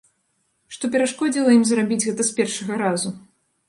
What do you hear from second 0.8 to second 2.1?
перашкодзіла ім зрабіць